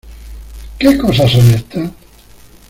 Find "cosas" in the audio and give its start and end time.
0.97-1.29